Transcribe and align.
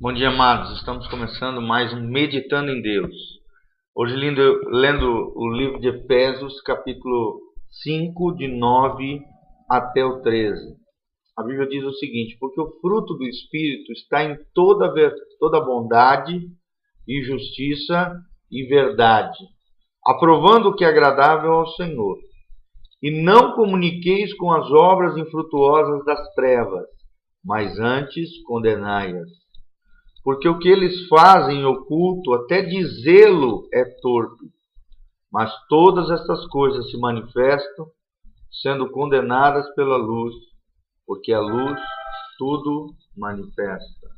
Bom 0.00 0.12
dia, 0.14 0.28
amados. 0.28 0.78
Estamos 0.78 1.06
começando 1.08 1.60
mais 1.60 1.92
um 1.92 2.00
Meditando 2.00 2.70
em 2.70 2.80
Deus. 2.80 3.14
Hoje, 3.94 4.16
lendo, 4.16 4.60
lendo 4.70 5.32
o 5.36 5.52
livro 5.52 5.78
de 5.78 5.88
Efésios, 5.88 6.60
capítulo 6.62 7.38
5, 7.82 8.34
de 8.36 8.48
9 8.48 9.20
até 9.70 10.04
o 10.04 10.22
13. 10.22 10.76
A 11.36 11.42
Bíblia 11.42 11.68
diz 11.68 11.84
o 11.84 11.92
seguinte: 11.92 12.36
Porque 12.40 12.60
o 12.60 12.80
fruto 12.80 13.14
do 13.14 13.24
Espírito 13.24 13.92
está 13.92 14.24
em 14.24 14.38
toda, 14.54 14.90
toda 15.38 15.60
bondade 15.60 16.40
e 17.06 17.22
justiça 17.22 18.14
e 18.50 18.64
verdade, 18.64 19.38
aprovando 20.06 20.70
o 20.70 20.74
que 20.74 20.84
é 20.84 20.88
agradável 20.88 21.52
ao 21.52 21.66
Senhor. 21.68 22.16
E 23.02 23.22
não 23.22 23.52
comuniqueis 23.54 24.32
com 24.34 24.50
as 24.50 24.70
obras 24.70 25.16
infrutuosas 25.18 26.04
das 26.06 26.34
trevas, 26.34 26.86
mas 27.46 27.78
antes 27.78 28.42
condenai-as 28.44 29.46
porque 30.26 30.48
o 30.48 30.58
que 30.58 30.68
eles 30.68 31.06
fazem 31.06 31.60
em 31.60 31.64
oculto, 31.64 32.34
até 32.34 32.60
dizê-lo, 32.60 33.68
é 33.72 33.84
torpe. 34.02 34.46
Mas 35.32 35.52
todas 35.68 36.10
estas 36.10 36.44
coisas 36.48 36.90
se 36.90 36.98
manifestam, 36.98 37.86
sendo 38.60 38.90
condenadas 38.90 39.72
pela 39.76 39.96
luz, 39.96 40.34
porque 41.06 41.32
a 41.32 41.38
luz 41.38 41.80
tudo 42.36 42.92
manifesta. 43.16 44.08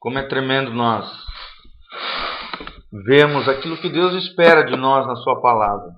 Como 0.00 0.18
é 0.18 0.26
tremendo 0.26 0.74
nós 0.74 1.08
vemos 3.04 3.48
aquilo 3.48 3.76
que 3.76 3.88
Deus 3.88 4.14
espera 4.14 4.64
de 4.64 4.76
nós 4.76 5.06
na 5.06 5.14
Sua 5.14 5.40
palavra. 5.40 5.92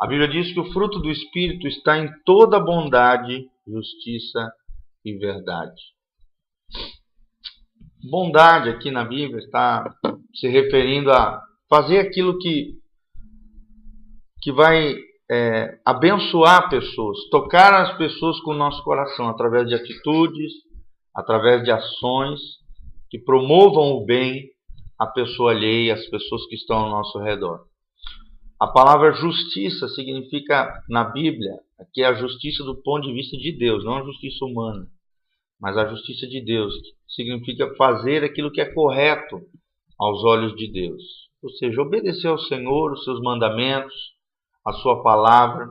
A 0.00 0.06
Bíblia 0.06 0.28
diz 0.28 0.54
que 0.54 0.60
o 0.60 0.72
fruto 0.72 1.00
do 1.00 1.10
Espírito 1.10 1.66
está 1.66 1.98
em 1.98 2.08
toda 2.24 2.60
bondade, 2.60 3.50
justiça 3.66 4.52
e 5.04 5.16
verdade. 5.16 5.80
Bondade 8.10 8.68
aqui 8.68 8.90
na 8.90 9.04
Bíblia 9.04 9.38
está 9.38 9.94
se 10.34 10.48
referindo 10.48 11.10
a 11.12 11.40
fazer 11.68 11.98
aquilo 11.98 12.38
que, 12.38 12.74
que 14.40 14.52
vai 14.52 14.96
é, 15.30 15.78
abençoar 15.84 16.68
pessoas, 16.68 17.18
tocar 17.30 17.72
as 17.74 17.96
pessoas 17.96 18.40
com 18.40 18.50
o 18.50 18.58
nosso 18.58 18.82
coração, 18.82 19.28
através 19.28 19.68
de 19.68 19.74
atitudes, 19.74 20.52
através 21.14 21.62
de 21.62 21.70
ações 21.70 22.40
que 23.08 23.18
promovam 23.18 23.92
o 23.92 24.04
bem 24.04 24.50
à 24.98 25.06
pessoa 25.06 25.52
alheia, 25.52 25.94
às 25.94 26.06
pessoas 26.06 26.46
que 26.46 26.54
estão 26.54 26.76
ao 26.78 26.90
nosso 26.90 27.18
redor. 27.18 27.66
A 28.62 28.68
palavra 28.68 29.12
justiça 29.12 29.88
significa, 29.88 30.72
na 30.88 31.04
Bíblia, 31.04 31.52
aqui 31.80 32.02
é 32.02 32.06
a 32.06 32.14
justiça 32.14 32.62
do 32.62 32.80
ponto 32.82 33.08
de 33.08 33.12
vista 33.12 33.36
de 33.36 33.58
Deus, 33.58 33.84
não 33.84 33.98
a 33.98 34.04
justiça 34.04 34.44
humana 34.44 34.86
mas 35.62 35.76
a 35.76 35.86
justiça 35.86 36.26
de 36.26 36.44
Deus 36.44 36.74
significa 37.06 37.72
fazer 37.76 38.24
aquilo 38.24 38.50
que 38.50 38.60
é 38.60 38.74
correto 38.74 39.40
aos 39.96 40.24
olhos 40.24 40.56
de 40.56 40.66
Deus. 40.72 41.00
Ou 41.40 41.50
seja, 41.50 41.80
obedecer 41.80 42.26
ao 42.26 42.38
Senhor, 42.38 42.90
os 42.90 43.04
seus 43.04 43.20
mandamentos, 43.20 43.94
a 44.66 44.72
sua 44.72 45.04
palavra. 45.04 45.68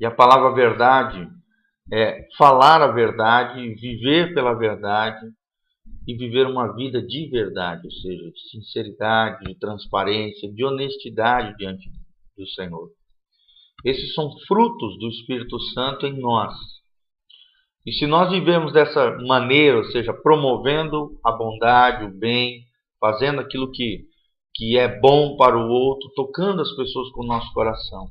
E 0.00 0.06
a 0.06 0.12
palavra 0.12 0.54
verdade 0.54 1.28
é 1.92 2.28
falar 2.36 2.80
a 2.80 2.92
verdade, 2.92 3.74
viver 3.74 4.32
pela 4.32 4.54
verdade 4.54 5.26
e 6.08 6.16
viver 6.16 6.46
uma 6.46 6.74
vida 6.74 7.00
de 7.00 7.28
verdade, 7.28 7.82
ou 7.84 7.92
seja, 7.92 8.30
de 8.30 8.50
sinceridade, 8.50 9.44
de 9.44 9.54
transparência, 9.58 10.50
de 10.50 10.64
honestidade 10.64 11.54
diante 11.56 11.88
do 12.36 12.48
Senhor. 12.48 12.90
Esses 13.84 14.14
são 14.14 14.28
frutos 14.48 14.98
do 14.98 15.08
Espírito 15.08 15.60
Santo 15.60 16.06
em 16.06 16.18
nós 16.18 16.54
e 17.88 17.92
se 17.94 18.06
nós 18.06 18.30
vivemos 18.30 18.70
dessa 18.70 19.16
maneira, 19.26 19.78
ou 19.78 19.84
seja, 19.84 20.12
promovendo 20.12 21.18
a 21.24 21.32
bondade, 21.32 22.04
o 22.04 22.18
bem, 22.18 22.60
fazendo 23.00 23.40
aquilo 23.40 23.70
que, 23.70 24.04
que 24.54 24.76
é 24.76 25.00
bom 25.00 25.38
para 25.38 25.56
o 25.56 25.70
outro, 25.70 26.06
tocando 26.14 26.60
as 26.60 26.70
pessoas 26.76 27.10
com 27.12 27.22
o 27.22 27.26
nosso 27.26 27.50
coração 27.54 28.10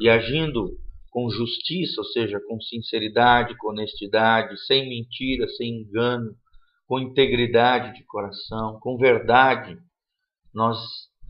e 0.00 0.08
agindo 0.08 0.78
com 1.10 1.28
justiça, 1.28 2.00
ou 2.00 2.04
seja, 2.04 2.38
com 2.46 2.60
sinceridade, 2.60 3.56
com 3.56 3.70
honestidade, 3.70 4.56
sem 4.64 4.88
mentira, 4.88 5.48
sem 5.48 5.80
engano, 5.80 6.30
com 6.86 7.00
integridade 7.00 7.94
de 7.94 8.04
coração, 8.04 8.78
com 8.80 8.96
verdade, 8.96 9.76
nós 10.54 10.78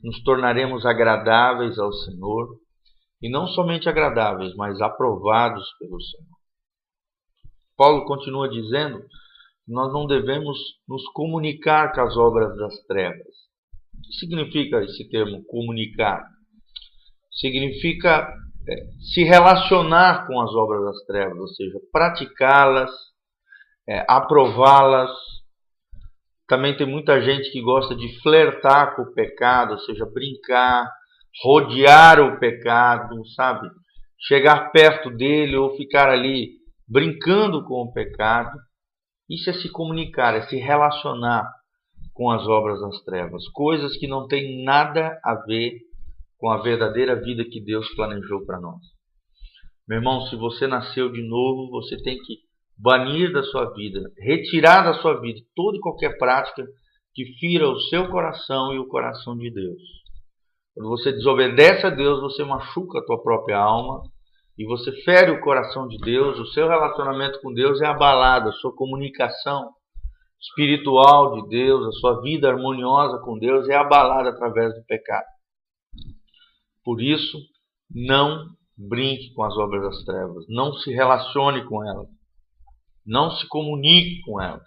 nos 0.02 0.22
tornaremos 0.22 0.84
agradáveis 0.84 1.78
ao 1.78 1.92
Senhor 1.92 2.48
e 3.22 3.30
não 3.30 3.46
somente 3.48 3.88
agradáveis, 3.88 4.54
mas 4.54 4.80
aprovados 4.80 5.64
pelo 5.78 6.00
Senhor. 6.00 6.36
Paulo 7.76 8.04
continua 8.04 8.48
dizendo 8.48 9.00
que 9.00 9.72
nós 9.72 9.92
não 9.92 10.06
devemos 10.06 10.56
nos 10.88 11.02
comunicar 11.12 11.92
com 11.92 12.00
as 12.02 12.16
obras 12.16 12.56
das 12.56 12.78
trevas. 12.86 13.26
O 13.94 14.02
que 14.02 14.12
significa 14.18 14.82
esse 14.82 15.08
termo 15.08 15.44
comunicar? 15.46 16.24
Significa 17.32 18.32
é, 18.68 18.86
se 19.12 19.24
relacionar 19.24 20.26
com 20.26 20.40
as 20.40 20.50
obras 20.54 20.84
das 20.84 21.04
trevas, 21.06 21.38
ou 21.38 21.48
seja, 21.48 21.78
praticá-las, 21.92 22.90
é, 23.88 24.04
aprová-las. 24.08 25.10
Também 26.48 26.76
tem 26.76 26.86
muita 26.86 27.20
gente 27.20 27.50
que 27.50 27.60
gosta 27.60 27.94
de 27.94 28.20
flertar 28.20 28.94
com 28.94 29.02
o 29.02 29.12
pecado, 29.12 29.72
ou 29.72 29.78
seja, 29.80 30.06
brincar, 30.06 30.88
rodear 31.42 32.20
o 32.20 32.38
pecado, 32.38 33.26
sabe? 33.34 33.68
Chegar 34.18 34.70
perto 34.70 35.10
dele 35.10 35.56
ou 35.56 35.76
ficar 35.76 36.08
ali 36.08 36.52
brincando 36.88 37.64
com 37.64 37.82
o 37.82 37.92
pecado. 37.92 38.56
Isso 39.28 39.50
é 39.50 39.52
se 39.54 39.70
comunicar, 39.70 40.34
é 40.36 40.42
se 40.42 40.56
relacionar 40.56 41.50
com 42.14 42.30
as 42.30 42.46
obras 42.46 42.80
das 42.80 43.02
trevas, 43.02 43.46
coisas 43.48 43.96
que 43.96 44.06
não 44.06 44.26
têm 44.26 44.64
nada 44.64 45.18
a 45.22 45.34
ver 45.46 45.72
com 46.38 46.48
a 46.48 46.62
verdadeira 46.62 47.20
vida 47.20 47.44
que 47.44 47.60
Deus 47.60 47.88
planejou 47.94 48.44
para 48.46 48.60
nós. 48.60 48.80
Meu 49.88 49.98
irmão, 49.98 50.22
se 50.22 50.36
você 50.36 50.66
nasceu 50.66 51.10
de 51.12 51.22
novo, 51.22 51.70
você 51.70 51.96
tem 52.02 52.16
que 52.18 52.45
banir 52.78 53.32
da 53.32 53.42
sua 53.42 53.72
vida, 53.72 54.10
retirar 54.18 54.82
da 54.82 55.00
sua 55.00 55.20
vida 55.20 55.40
toda 55.54 55.76
e 55.76 55.80
qualquer 55.80 56.18
prática 56.18 56.66
que 57.14 57.24
fira 57.38 57.68
o 57.68 57.80
seu 57.80 58.08
coração 58.08 58.74
e 58.74 58.78
o 58.78 58.88
coração 58.88 59.36
de 59.36 59.50
Deus. 59.50 59.80
Quando 60.74 60.90
você 60.90 61.10
desobedece 61.12 61.86
a 61.86 61.90
Deus, 61.90 62.20
você 62.20 62.44
machuca 62.44 62.98
a 62.98 63.04
tua 63.04 63.22
própria 63.22 63.58
alma 63.58 64.02
e 64.58 64.66
você 64.66 64.92
fere 65.02 65.30
o 65.30 65.40
coração 65.40 65.88
de 65.88 65.96
Deus, 65.98 66.38
o 66.38 66.46
seu 66.46 66.68
relacionamento 66.68 67.40
com 67.40 67.52
Deus 67.52 67.80
é 67.80 67.86
abalado, 67.86 68.50
a 68.50 68.52
sua 68.52 68.74
comunicação 68.74 69.70
espiritual 70.38 71.40
de 71.40 71.48
Deus, 71.48 71.86
a 71.86 71.92
sua 71.92 72.20
vida 72.20 72.48
harmoniosa 72.48 73.18
com 73.18 73.38
Deus 73.38 73.68
é 73.68 73.74
abalada 73.74 74.30
através 74.30 74.74
do 74.74 74.84
pecado. 74.84 75.26
Por 76.84 77.00
isso, 77.00 77.38
não 77.90 78.46
brinque 78.76 79.32
com 79.34 79.42
as 79.42 79.56
obras 79.56 79.82
das 79.82 80.04
trevas, 80.04 80.44
não 80.48 80.72
se 80.74 80.92
relacione 80.92 81.64
com 81.64 81.82
elas, 81.82 82.08
não 83.06 83.30
se 83.30 83.46
comunique 83.48 84.20
com 84.22 84.40
elas. 84.40 84.66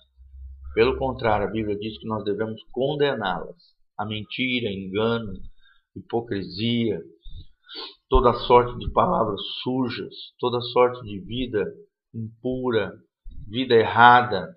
Pelo 0.73 0.97
contrário, 0.97 1.47
a 1.47 1.51
Bíblia 1.51 1.77
diz 1.77 1.97
que 1.99 2.07
nós 2.07 2.23
devemos 2.23 2.61
condená-las. 2.71 3.57
A 3.97 4.05
mentira, 4.05 4.71
engano, 4.71 5.33
hipocrisia, 5.95 7.01
toda 8.07 8.33
sorte 8.33 8.77
de 8.77 8.91
palavras 8.91 9.41
sujas, 9.61 10.13
toda 10.39 10.61
sorte 10.61 11.03
de 11.03 11.19
vida 11.19 11.65
impura, 12.13 12.91
vida 13.47 13.75
errada, 13.75 14.53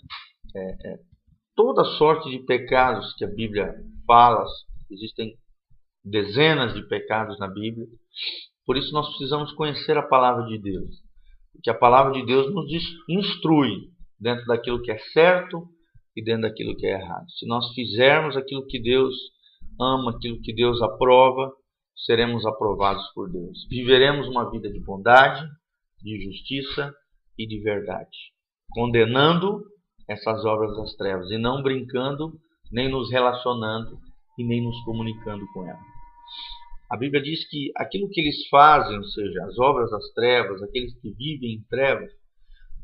é, 0.55 0.93
é, 0.93 0.99
toda 1.55 1.85
sorte 1.85 2.31
de 2.31 2.45
pecados 2.45 3.15
que 3.15 3.25
a 3.25 3.29
Bíblia 3.29 3.75
fala, 4.07 4.45
existem 4.91 5.37
dezenas 6.05 6.75
de 6.75 6.87
pecados 6.89 7.39
na 7.39 7.49
Bíblia. 7.49 7.87
Por 8.65 8.77
isso 8.77 8.93
nós 8.93 9.09
precisamos 9.09 9.53
conhecer 9.53 9.97
a 9.97 10.07
palavra 10.07 10.47
de 10.47 10.59
Deus, 10.59 11.03
porque 11.63 11.71
a 11.71 11.75
palavra 11.75 12.13
de 12.13 12.27
Deus 12.27 12.53
nos 12.53 12.69
instrui 13.09 13.93
dentro 14.19 14.45
daquilo 14.47 14.83
que 14.83 14.91
é 14.91 14.99
certo 15.13 15.69
e 16.17 16.21
dentro 16.21 16.43
daquilo 16.43 16.77
que 16.77 16.85
é 16.85 17.01
errado. 17.01 17.31
Se 17.39 17.47
nós 17.47 17.73
fizermos 17.73 18.37
aquilo 18.37 18.67
que 18.67 18.83
Deus 18.83 19.15
ama, 19.81 20.11
aquilo 20.11 20.41
que 20.43 20.53
Deus 20.53 20.83
aprova, 20.83 21.53
seremos 22.05 22.45
aprovados 22.45 23.07
por 23.15 23.31
Deus. 23.31 23.65
Viveremos 23.71 24.27
uma 24.27 24.51
vida 24.51 24.69
de 24.73 24.81
bondade, 24.81 25.47
de 26.03 26.25
justiça 26.25 26.93
e 27.39 27.47
de 27.47 27.61
verdade, 27.61 28.19
condenando 28.71 29.63
essas 30.09 30.45
obras 30.45 30.77
das 30.77 30.97
trevas 30.97 31.31
e 31.31 31.39
não 31.39 31.63
brincando, 31.63 32.33
nem 32.73 32.91
nos 32.91 33.09
relacionando 33.09 34.01
e 34.37 34.45
nem 34.45 34.65
nos 34.65 34.83
comunicando 34.83 35.45
com 35.55 35.65
elas. 35.65 35.92
A 36.93 36.97
Bíblia 36.99 37.23
diz 37.23 37.49
que 37.49 37.73
aquilo 37.75 38.11
que 38.11 38.21
eles 38.21 38.47
fazem, 38.51 38.99
ou 38.99 39.05
seja, 39.05 39.43
as 39.47 39.59
obras 39.59 39.91
das 39.91 40.13
trevas, 40.13 40.63
aqueles 40.63 40.93
que 41.01 41.11
vivem 41.11 41.55
em 41.55 41.63
trevas, 41.63 42.11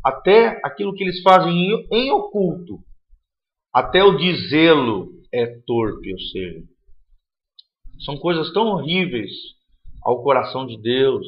até 0.03 0.59
aquilo 0.65 0.95
que 0.95 1.05
eles 1.05 1.21
fazem 1.21 1.87
em 1.93 2.11
oculto, 2.11 2.79
até 3.71 4.03
o 4.03 4.17
dizê-lo 4.17 5.11
é 5.31 5.47
torpe, 5.67 6.11
ou 6.11 6.21
seja, 6.21 6.63
são 8.07 8.17
coisas 8.17 8.51
tão 8.55 8.69
horríveis 8.69 9.31
ao 10.03 10.23
coração 10.23 10.67
de 10.67 10.81
Deus, 10.81 11.27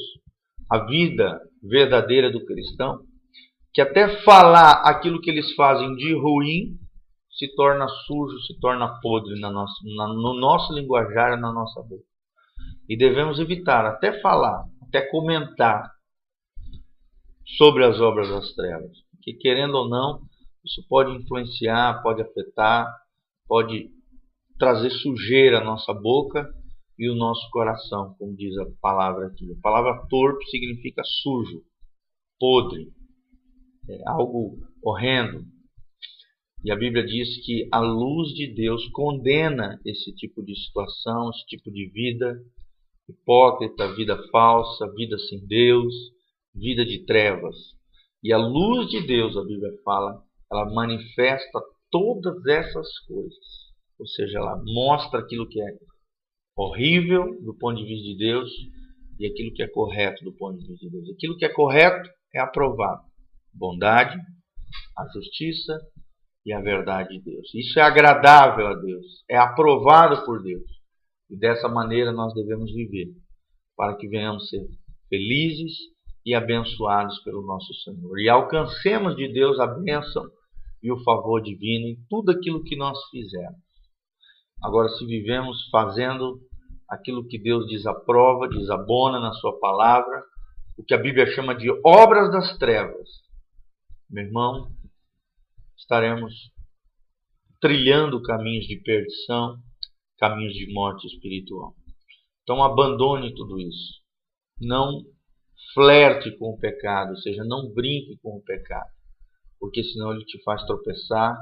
à 0.71 0.87
vida 0.87 1.39
verdadeira 1.63 2.33
do 2.33 2.47
cristão, 2.47 3.01
que 3.75 3.83
até 3.83 4.23
falar 4.23 4.85
aquilo 4.87 5.21
que 5.21 5.29
eles 5.29 5.55
fazem 5.55 5.95
de 5.97 6.15
ruim 6.15 6.79
se 7.31 7.55
torna 7.55 7.87
sujo, 8.07 8.39
se 8.47 8.59
torna 8.59 8.99
podre 9.03 9.39
na 9.39 9.51
nossa, 9.51 9.75
na, 9.85 10.09
no 10.09 10.33
nosso 10.33 10.73
linguajar 10.73 11.39
na 11.39 11.53
nossa 11.53 11.83
boca. 11.83 12.10
E 12.91 12.97
devemos 12.97 13.39
evitar 13.39 13.87
até 13.87 14.21
falar, 14.21 14.65
até 14.83 15.01
comentar 15.01 15.89
sobre 17.57 17.85
as 17.85 18.01
obras 18.01 18.29
das 18.29 18.53
trevas. 18.53 18.91
Porque, 19.13 19.35
querendo 19.35 19.77
ou 19.77 19.89
não, 19.89 20.21
isso 20.65 20.85
pode 20.89 21.13
influenciar, 21.13 22.03
pode 22.03 22.21
afetar, 22.21 22.93
pode 23.47 23.91
trazer 24.59 24.91
sujeira 24.91 25.61
à 25.61 25.65
nossa 25.65 25.95
boca 25.95 26.53
e 26.99 27.09
o 27.09 27.15
nosso 27.15 27.49
coração, 27.53 28.17
como 28.19 28.35
diz 28.35 28.59
a 28.59 28.67
palavra 28.83 29.29
aqui. 29.29 29.53
A 29.53 29.63
palavra 29.63 30.05
torpe 30.09 30.45
significa 30.47 31.05
sujo, 31.05 31.63
podre, 32.41 32.89
é 33.89 34.03
algo 34.09 34.59
horrendo. 34.83 35.45
E 36.65 36.73
a 36.73 36.77
Bíblia 36.77 37.07
diz 37.07 37.47
que 37.47 37.69
a 37.71 37.79
luz 37.79 38.31
de 38.35 38.53
Deus 38.53 38.85
condena 38.89 39.81
esse 39.87 40.13
tipo 40.17 40.43
de 40.43 40.57
situação, 40.57 41.31
esse 41.31 41.47
tipo 41.47 41.71
de 41.71 41.89
vida 41.91 42.37
hipócrita, 43.11 43.95
vida 43.95 44.17
falsa, 44.31 44.91
vida 44.95 45.19
sem 45.19 45.47
Deus, 45.47 45.95
vida 46.55 46.85
de 46.85 47.05
trevas. 47.05 47.57
E 48.23 48.33
a 48.33 48.39
luz 48.39 48.89
de 48.89 49.07
Deus, 49.07 49.37
a 49.37 49.43
Bíblia 49.43 49.73
fala, 49.85 50.23
ela 50.51 50.71
manifesta 50.73 51.61
todas 51.91 52.45
essas 52.47 52.99
coisas. 53.07 53.71
Ou 53.99 54.07
seja, 54.07 54.39
ela 54.39 54.63
mostra 54.65 55.21
aquilo 55.21 55.49
que 55.49 55.61
é 55.61 55.67
horrível 56.57 57.39
do 57.43 57.57
ponto 57.57 57.77
de 57.77 57.85
vista 57.85 58.05
de 58.05 58.17
Deus 58.17 58.51
e 59.19 59.27
aquilo 59.27 59.53
que 59.55 59.63
é 59.63 59.69
correto 59.69 60.25
do 60.25 60.33
ponto 60.33 60.59
de 60.59 60.67
vista 60.67 60.87
de 60.87 60.93
Deus. 60.93 61.11
Aquilo 61.11 61.37
que 61.37 61.45
é 61.45 61.49
correto 61.49 62.09
é 62.35 62.41
aprovado. 62.41 63.03
Bondade, 63.53 64.19
a 64.97 65.07
justiça 65.13 65.79
e 66.45 66.53
a 66.53 66.61
verdade 66.61 67.11
de 67.11 67.21
Deus. 67.23 67.55
Isso 67.55 67.79
é 67.79 67.83
agradável 67.83 68.67
a 68.67 68.75
Deus, 68.75 69.25
é 69.29 69.37
aprovado 69.37 70.25
por 70.25 70.43
Deus. 70.43 70.80
E 71.31 71.37
dessa 71.37 71.69
maneira 71.69 72.13
nós 72.13 72.35
devemos 72.35 72.73
viver, 72.73 73.09
para 73.77 73.97
que 73.97 74.09
venhamos 74.09 74.49
ser 74.49 74.67
felizes 75.09 75.73
e 76.25 76.35
abençoados 76.35 77.19
pelo 77.23 77.47
nosso 77.47 77.73
Senhor. 77.75 78.19
E 78.19 78.29
alcancemos 78.29 79.17
de 79.17 79.33
Deus 79.33 79.59
a 79.61 79.67
bênção 79.67 80.25
e 80.83 80.91
o 80.91 81.03
favor 81.03 81.41
divino 81.43 81.87
em 81.87 81.97
tudo 82.09 82.31
aquilo 82.31 82.65
que 82.65 82.77
nós 82.77 82.99
fizermos. 83.11 83.61
Agora, 84.63 84.89
se 84.89 85.07
vivemos 85.07 85.69
fazendo 85.71 86.41
aquilo 86.89 87.27
que 87.27 87.39
Deus 87.39 87.67
desaprova, 87.67 88.49
desabona 88.49 89.21
na 89.21 89.33
Sua 89.35 89.59
palavra, 89.59 90.23
o 90.77 90.85
que 90.85 90.95
a 90.95 90.99
Bíblia 90.99 91.27
chama 91.27 91.55
de 91.55 91.71
obras 91.85 92.31
das 92.33 92.59
trevas, 92.59 93.09
meu 94.11 94.25
irmão, 94.25 94.71
estaremos 95.77 96.35
trilhando 97.61 98.23
caminhos 98.23 98.67
de 98.67 98.77
perdição, 98.77 99.57
caminhos 100.21 100.53
de 100.53 100.71
morte 100.73 101.07
espiritual. 101.07 101.75
Então, 102.43 102.63
abandone 102.63 103.35
tudo 103.35 103.59
isso. 103.59 104.01
Não 104.61 105.03
flerte 105.73 106.37
com 106.37 106.51
o 106.51 106.59
pecado, 106.59 107.11
ou 107.11 107.17
seja, 107.17 107.43
não 107.45 107.73
brinque 107.73 108.19
com 108.23 108.37
o 108.37 108.43
pecado, 108.43 108.91
porque 109.59 109.83
senão 109.83 110.13
ele 110.13 110.25
te 110.25 110.43
faz 110.43 110.63
tropeçar, 110.65 111.37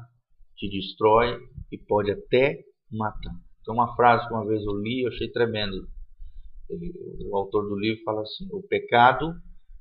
te 0.57 0.69
destrói 0.69 1.39
e 1.73 1.79
pode 1.79 2.13
até 2.13 2.59
matar. 2.91 3.35
Tem 3.65 3.75
uma 3.75 3.95
frase 3.97 4.27
que 4.27 4.35
uma 4.35 4.47
vez 4.47 4.63
eu 4.65 4.81
li, 4.81 5.03
eu 5.03 5.09
achei 5.09 5.31
tremendo. 5.31 5.89
Ele, 6.71 6.93
o 7.31 7.37
autor 7.37 7.69
do 7.69 7.79
livro 7.79 8.03
fala 8.05 8.23
assim: 8.23 8.47
o 8.53 8.63
pecado 8.63 9.35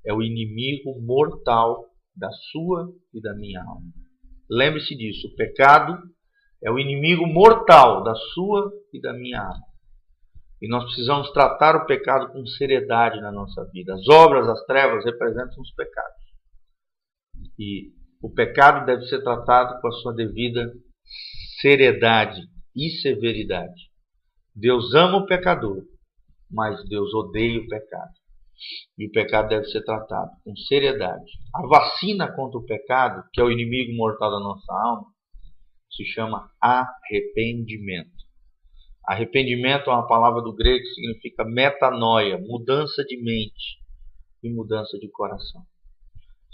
é 0.06 0.14
o 0.14 0.22
inimigo 0.22 1.00
mortal 1.02 1.86
da 2.16 2.32
sua 2.52 2.94
e 3.14 3.22
da 3.22 3.36
minha 3.36 3.62
alma. 3.62 3.92
Lembre-se 4.50 4.96
disso: 4.96 5.28
o 5.28 5.36
pecado 5.36 5.98
é 6.64 6.72
o 6.72 6.80
inimigo 6.80 7.26
mortal 7.26 8.04
da 8.04 8.16
sua 8.16 8.72
e 8.94 9.00
da 9.00 9.14
minha 9.14 9.40
alma. 9.40 9.68
E 10.62 10.68
nós 10.68 10.84
precisamos 10.86 11.32
tratar 11.32 11.76
o 11.76 11.86
pecado 11.86 12.32
com 12.32 12.46
seriedade 12.46 13.22
na 13.22 13.32
nossa 13.32 13.64
vida. 13.72 13.94
As 13.94 14.08
obras 14.08 14.48
das 14.48 14.66
trevas 14.66 15.06
representam 15.06 15.62
os 15.62 15.72
pecados. 15.74 16.18
E 17.60 17.92
o 18.22 18.34
pecado 18.34 18.86
deve 18.86 19.06
ser 19.06 19.22
tratado 19.22 19.80
com 19.80 19.88
a 19.88 19.92
sua 19.92 20.16
devida 20.16 20.74
seriedade 21.62 22.42
e 22.76 22.90
severidade. 23.02 23.90
Deus 24.56 24.94
ama 24.96 25.18
o 25.18 25.26
pecador, 25.26 25.84
mas 26.50 26.84
Deus 26.90 27.14
odeia 27.14 27.60
o 27.60 27.68
pecado. 27.68 28.14
E 28.98 29.08
o 29.08 29.12
pecado 29.12 29.50
deve 29.50 29.66
ser 29.66 29.84
tratado 29.84 30.32
com 30.44 30.56
seriedade. 30.56 31.32
A 31.54 31.68
vacina 31.68 32.32
contra 32.36 32.58
o 32.58 32.66
pecado, 32.66 33.24
que 33.32 33.40
é 33.40 33.44
o 33.44 33.52
inimigo 33.52 33.96
mortal 33.96 34.32
da 34.32 34.40
nossa 34.40 34.74
alma, 34.74 35.06
se 35.98 36.06
chama 36.06 36.52
arrependimento. 36.62 38.28
Arrependimento 39.04 39.90
é 39.90 39.94
uma 39.94 40.08
palavra 40.08 40.42
do 40.42 40.54
grego 40.54 40.84
que 40.84 40.94
significa 40.94 41.44
metanoia, 41.44 42.38
mudança 42.38 43.04
de 43.04 43.18
mente 43.22 43.82
e 44.44 44.50
mudança 44.50 44.98
de 45.00 45.10
coração. 45.10 45.64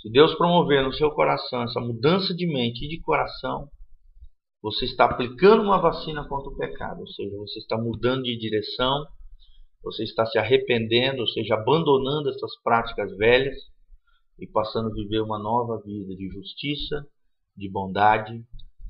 Se 0.01 0.10
Deus 0.10 0.36
promover 0.36 0.84
no 0.84 0.94
seu 0.94 1.12
coração 1.12 1.63
essa 1.63 1.80
mudança 1.81 2.34
de 2.34 2.45
mente 2.48 2.86
e 2.86 2.90
de 2.90 3.01
coração, 3.01 3.69
você 4.62 4.86
está 4.86 5.06
aplicando 5.06 5.62
uma 5.62 5.81
vacina 5.81 6.25
contra 6.28 6.50
o 6.50 6.56
pecado, 6.56 7.01
ou 7.01 7.07
seja, 7.07 7.36
você 7.38 7.60
está 7.60 7.78
mudando 7.78 8.24
de 8.24 8.38
direção, 8.38 9.06
você 9.84 10.04
está 10.04 10.25
se 10.25 10.38
arrependendo, 10.38 11.19
ou 11.19 11.28
seja, 11.28 11.56
abandonando 11.56 12.30
essas 12.30 12.56
práticas 12.63 13.16
velhas 13.18 13.57
e 14.39 14.48
passando 14.48 14.89
a 14.89 14.94
viver 14.94 15.22
uma 15.22 15.38
nova 15.38 15.81
vida 15.84 16.16
de 16.16 16.30
justiça, 16.30 17.06
de 17.57 17.69
bondade 17.69 18.42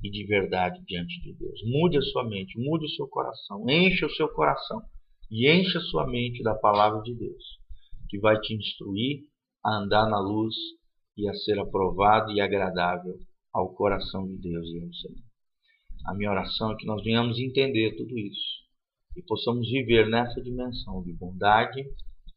e 0.03 0.09
de 0.09 0.25
verdade 0.25 0.83
diante 0.85 1.21
de 1.21 1.33
Deus. 1.33 1.61
Mude 1.63 1.97
a 1.97 2.01
sua 2.01 2.27
mente, 2.27 2.59
mude 2.59 2.85
o 2.85 2.89
seu 2.89 3.07
coração, 3.07 3.63
encha 3.69 4.05
o 4.05 4.11
seu 4.11 4.27
coração 4.27 4.81
e 5.31 5.49
encha 5.49 5.79
a 5.79 5.83
sua 5.83 6.05
mente 6.05 6.43
da 6.43 6.53
palavra 6.53 7.01
de 7.01 7.15
Deus, 7.15 7.43
que 8.09 8.19
vai 8.19 8.37
te 8.39 8.53
instruir 8.53 9.21
a 9.65 9.77
andar 9.77 10.09
na 10.09 10.19
luz 10.19 10.53
e 11.17 11.27
a 11.29 11.33
ser 11.33 11.57
aprovado 11.57 12.31
e 12.33 12.41
agradável 12.41 13.17
ao 13.53 13.73
coração 13.73 14.27
de 14.27 14.37
Deus 14.37 14.67
e 14.67 14.83
ao 14.83 14.93
Senhor. 14.93 15.23
A 16.05 16.13
minha 16.13 16.31
oração 16.31 16.73
é 16.73 16.75
que 16.75 16.85
nós 16.85 17.01
venhamos 17.01 17.39
entender 17.39 17.95
tudo 17.95 18.17
isso 18.19 18.63
e 19.15 19.21
possamos 19.21 19.69
viver 19.69 20.09
nessa 20.09 20.41
dimensão 20.41 21.01
de 21.01 21.13
bondade, 21.13 21.81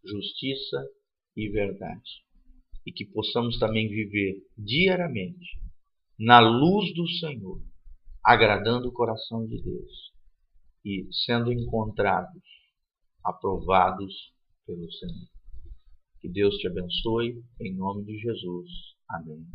justiça 0.05 0.87
e 1.37 1.49
verdade. 1.49 2.25
E 2.87 2.93
que 2.93 3.05
possamos 3.07 3.59
também 3.59 3.89
viver 3.89 4.37
diariamente 4.57 5.66
na 6.19 6.41
luz 6.41 6.95
do 6.95 7.07
Senhor, 7.09 7.63
agradando 8.25 8.89
o 8.89 8.93
coração 8.93 9.47
de 9.47 9.63
Deus 9.63 10.13
e 10.85 11.07
sendo 11.25 11.53
encontrados, 11.53 12.43
aprovados 13.25 14.33
pelo 14.67 14.91
Senhor. 14.93 15.29
Que 16.21 16.29
Deus 16.29 16.57
te 16.57 16.69
abençoe, 16.69 17.45
em 17.61 17.77
nome 17.77 18.05
de 18.05 18.19
Jesus. 18.19 18.71
Amém. 19.09 19.47